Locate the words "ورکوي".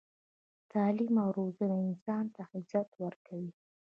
3.03-3.51